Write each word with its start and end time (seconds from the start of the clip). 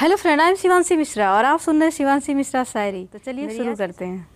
Hello 0.00 0.16
friend 0.16 0.40
I 0.40 0.48
am 0.48 0.54
Shivanshi 0.56 0.96
Mishra 0.96 1.30
और 1.32 1.44
आप 1.44 1.60
सुन 1.60 1.76
रहे 1.76 1.84
हैं 1.84 1.90
शिवांशी 1.90 2.34
मिश्रा 2.34 2.62
शायरी। 2.64 3.04
तो 3.04 3.18
चलिए 3.18 3.48
शुरू 3.56 3.74
करते 3.76 4.04
हैं। 4.04 4.26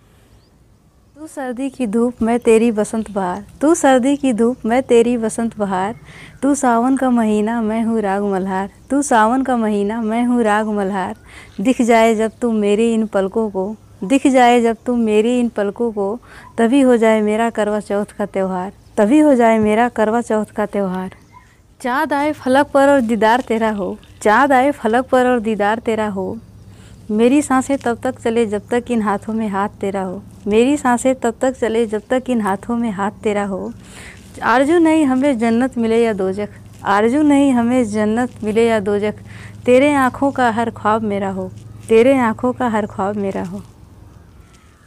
तू 1.17 1.27
सर्दी 1.27 1.69
की 1.71 1.87
धूप 1.87 2.21
मैं 2.23 2.39
तेरी 2.41 2.71
बसंत 2.73 3.11
बहार। 3.11 3.45
तू 3.61 3.75
सर्दी 3.75 4.17
की 4.17 4.33
धूप 4.33 4.67
मैं 4.67 4.83
तेरी 4.83 5.17
बसंत 5.17 5.57
बहार। 5.59 5.95
तू 6.43 6.55
सावन 6.55 6.97
का 6.97 7.11
महीना 7.11 7.61
मैं 7.63 7.83
हूँ 7.85 8.01
राग 8.01 8.25
मल्हार। 8.25 8.71
तू 8.91 9.01
सावन 9.03 9.43
का 9.43 9.57
महीना 9.57 10.01
मैं 10.03 10.23
हूँ 10.25 10.43
राग 10.43 10.69
मल्हार। 10.69 11.17
दिख 11.61 11.83
जाए 11.83 12.15
जब 12.15 12.39
तू 12.43 12.53
मेरी 12.53 12.93
इन 12.95 13.07
पलकों 13.07 13.49
को 13.51 13.67
दिख 14.05 14.27
जाए 14.27 14.61
जब 14.61 14.85
तू 14.87 14.97
मेरी 14.97 15.39
इन 15.41 15.49
पलकों 15.49 15.93
को 15.93 16.19
तभी 16.59 16.81
हो 16.81 16.97
जाए 16.97 17.21
मेरा 17.23 17.51
करवा 17.51 17.81
चौथ 17.81 18.17
का 18.19 18.27
त्यौहार। 18.27 18.73
तभी 18.97 19.21
हो 19.21 19.35
जाए 19.35 19.59
मेरा 19.59 19.89
करवा 19.89 20.21
चौथ 20.21 20.55
का 20.57 20.67
त्यौहार। 20.67 21.24
चाँद 21.81 22.13
आए 22.13 22.33
फलक 22.33 22.67
पर 22.67 22.89
और 22.89 23.01
दीदार 23.01 23.41
तेरा 23.41 23.71
हो। 23.71 23.97
चाँद 24.23 24.53
आए 24.53 24.71
फलक 24.73 25.09
पर 25.09 25.27
और 25.27 25.41
दीदार 25.41 25.79
तेरा 25.79 26.07
हो। 26.09 26.37
मेरी 27.11 27.41
साँसें 27.43 27.77
तब 27.79 27.99
तक 28.03 28.21
चले 28.21 28.47
जब 28.47 28.63
तक 28.71 28.91
इन 28.91 29.03
हाथों 29.03 29.33
में 29.35 29.49
हाथ 29.49 29.69
तेरा 29.81 30.03
हो। 30.03 30.23
मेरी 30.47 30.77
साँसें 30.77 31.15
तब 31.15 31.35
तक 31.41 31.53
चले 31.53 31.85
जब 31.87 32.03
तक 32.11 32.31
इन 32.31 32.41
हाथों 32.41 32.77
में 32.77 32.91
हाथ 32.91 33.11
तेरा 33.23 33.45
हो। 33.45 33.73
आरज़ू 34.43 34.79
नहीं 34.79 35.05
हमें 35.05 35.39
जन्नत 35.39 35.79
मिले 35.79 36.03
या 36.05 36.13
दोजख। 36.13 36.49
आरज़ू 36.85 37.23
नहीं 37.23 37.53
हमें 37.53 37.85
जन्नत 37.85 38.43
मिले 38.45 38.67
या 38.69 38.81
दोजख। 38.81 39.15
तेरे 39.67 39.93
आँखों 39.95 40.31
का 40.31 40.51
हर 40.51 40.71
ख्वाब 40.71 41.03
मेरा 41.03 41.31
हो। 41.31 41.51
तेरे 41.89 42.17
आँखों 42.19 42.53
का 42.53 42.69
हर 42.69 42.87
ख्वाब 42.87 43.17
मेरा 43.17 43.45
हो। 43.45 43.63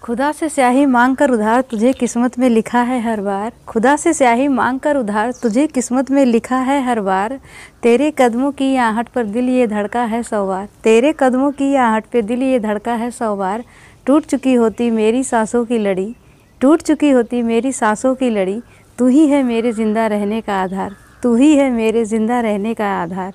खुदा 0.07 0.31
से 0.31 0.47
स्याही 0.49 0.85
मांग 0.85 1.15
कर 1.17 1.29
उधार 1.29 1.61
तुझे 1.61 1.91
किस्मत 1.93 2.37
में 2.39 2.47
लिखा 2.49 2.81
है 2.81 2.99
हर 3.03 3.21
बार। 3.21 3.51
खुदा 3.67 3.95
से 3.95 4.11
स्याही 4.13 4.47
मांग 4.47 4.79
कर 4.79 4.97
उधार 4.97 5.31
तुझे 5.31 5.65
किस्मत 5.67 6.11
में 6.11 6.23
लिखा 6.25 6.57
है 6.57 6.79
हर 6.83 6.99
बार। 6.99 7.37
तेरे 7.83 8.11
कदमों 8.17 8.51
की 8.51 8.75
आहट 8.75 9.07
पर 9.07 9.23
दिल 9.25 9.49
ये 9.49 9.65
धड़का 9.67 10.03
है 10.03 10.21
सौ 10.23 10.45
बार। 10.47 10.67
तेरे 10.83 11.13
कदमों 11.19 11.51
की 11.51 11.73
आहट 11.75 12.05
पर 12.05 12.21
दिल 12.21 12.43
ये 12.43 12.59
धड़का 12.59 12.93
है 12.93 13.09
सौ 13.11 13.35
बार। 13.35 13.63
टूट 14.05 14.25
चुकी 14.25 14.53
होती 14.53 14.89
मेरी 14.91 15.23
सांसों 15.23 15.63
की 15.65 15.77
लड़ी। 15.77 16.15
टूट 16.61 16.81
चुकी 16.81 17.09
होती 17.09 17.41
मेरी 17.41 17.71
सांसों 17.71 18.13
की 18.15 18.29
लड़ी। 18.29 18.61
तू 18.97 19.07
ही 19.07 19.27
है 19.27 19.41
मेरे 19.43 19.71
ज़िंदा 19.71 20.05
रहने 20.07 20.39
का 20.41 20.61
आधार। 20.61 20.95
तू 21.23 21.35
ही 21.35 21.55
है 21.55 21.69
मेरे 21.71 22.05
ज़िंदा 22.05 22.39
रहने 22.39 22.73
का 22.73 22.93
आधार। 23.01 23.33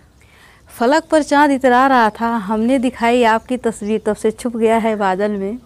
फलक 0.71 1.09
पर 1.11 1.23
चाँद 1.23 1.51
इतरा 1.51 1.87
रहा 1.87 2.09
था। 2.11 2.35
हमने 2.47 2.79
दिखाई 2.79 3.23
आपकी 3.25 3.57
तस्वीर। 3.59 4.03
तब 4.07 4.17
से 4.17 4.31
छुप 4.31 4.57
गया 4.57 4.79
है 4.79 4.95
बादल 4.97 5.31
में। 5.33 5.59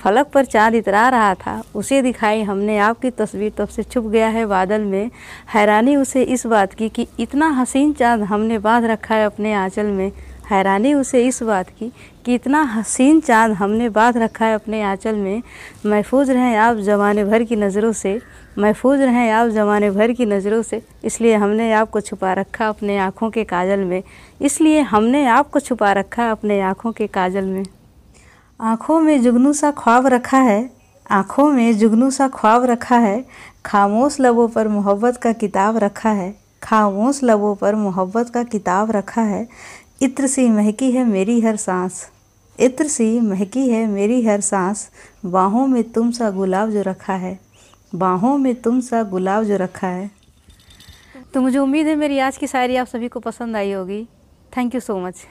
फलक 0.00 0.26
पर 0.26 0.44
चाँद 0.44 0.74
इतरा 0.74 1.08
रहा 1.08 1.34
था, 1.34 1.62
उसे 1.74 2.00
दिखाई 2.02 2.42
हमने 2.42 2.78
आपकी 2.78 3.10
तस्वीर 3.10 3.52
तब 3.58 3.68
से 3.68 3.82
छुप 3.82 4.04
गया 4.06 4.28
है 4.28 4.44
बादल 4.46 4.80
में। 4.82 5.10
हैरानी 5.48 5.96
उसे 5.96 6.22
इस 6.24 6.46
बात 6.46 6.74
की 6.74 6.88
कि 6.88 7.06
इतना 7.18 7.48
हसीन 7.50 7.92
चाँद 7.92 8.22
हमने 8.22 8.58
बाँध 8.58 8.84
रखा 8.84 9.14
है 9.14 9.24
अपने 9.24 9.52
आंचल 9.54 9.86
में। 9.86 10.10
हैरानी 10.50 10.92
उसे 10.94 11.22
इस 11.26 11.42
बात 11.42 11.68
की 11.70 11.90
कि 12.24 12.34
इतना 12.34 12.62
हसीन 12.72 13.20
चाँद 13.20 13.52
हमने 13.52 13.88
बाँध 13.88 14.16
रखा 14.16 14.46
है 14.46 14.54
अपने 14.54 14.82
आंचल 14.82 15.16
में। 15.16 15.42
महफूज 15.86 16.30
रहें 16.30 16.56
आप 16.56 16.76
ज़माने 16.76 17.24
भर 17.24 17.42
की 17.42 17.56
नज़रों 17.56 17.92
से, 17.92 18.20
महफूज 18.58 19.00
रहें 19.00 19.30
आप 19.30 19.48
ज़माने 19.48 19.90
भर 19.90 20.12
की 20.12 20.26
नज़रों 20.26 20.62
से। 20.62 20.82
इसलिए 21.04 21.34
हमने 21.34 21.72
आपको 21.72 22.00
छुपा 22.00 22.32
रखा 22.32 22.68
अपने 22.68 22.98
आँखों 22.98 23.30
के 23.30 23.44
काजल 23.44 23.84
में। 23.84 24.02
इसलिए 24.40 24.80
हमने 24.80 25.26
आपको 25.26 25.60
छुपा 25.60 25.92
रखा 25.92 26.30
अपने 26.30 26.60
आँखों 26.60 26.92
के 26.92 27.06
काजल 27.06 27.44
में। 27.44 27.64
आँखों 28.60 29.00
में 29.00 29.22
जुगनू 29.22 29.52
सा 29.52 29.70
ख्वाब 29.70 30.06
रखा 30.06 30.38
है, 30.38 30.70
आँखों 31.10 31.52
में 31.52 31.78
जुगनू 31.78 32.10
सा 32.10 32.28
ख्वाब 32.28 32.64
रखा 32.64 32.96
है, 32.98 33.24
खामोश 33.66 34.20
लबों 34.20 34.48
पर 34.48 34.68
मोहब्बत 34.68 35.16
का 35.16 35.32
किताब 35.32 35.76
रखा 35.76 36.10
है, 36.10 36.34
खामोश 36.62 37.20
लबों 37.24 37.54
पर 37.54 37.74
मोहब्बत 37.74 38.30
का 38.30 38.42
किताब 38.42 38.90
रखा 38.90 39.22
है, 39.22 39.48
इत्र 40.02 40.26
सी 40.26 40.48
महकी 40.50 40.90
है 40.90 41.04
मेरी 41.04 41.40
हर 41.40 41.56
सांस, 41.56 42.10
इत्र 42.60 42.88
सी 42.88 43.20
महकी 43.20 43.68
है 43.68 43.86
मेरी 43.86 44.24
हर 44.26 44.40
सांस, 44.40 44.90
बाहों 45.24 45.66
में 45.66 45.92
तुम 45.92 46.10
सा 46.10 46.30
गुलाब 46.30 46.70
जो 46.70 46.82
रखा 46.82 47.14
है, 47.14 47.40
बाहों 47.94 48.38
में 48.38 48.54
तुम 48.54 48.80
सा 48.80 49.02
गुलाब 49.02 49.44
जो 49.44 49.56
रखा 49.56 49.86
है। 49.86 50.10
तो 51.34 51.40
मुझे 51.40 51.58
उम्मीद 51.58 51.86
है 51.86 51.96
मेरी 51.96 52.18
आज 52.18 52.36
की 52.36 52.46
शायरी 52.46 52.76
आप 52.76 52.86
सभी 52.86 53.08
को 53.08 53.20
पसंद 53.20 53.56
आई 53.56 53.72
होगी। 53.72 54.08
Thank 54.56 54.74
you 54.74 54.80
so 54.80 54.98
much 54.98 55.26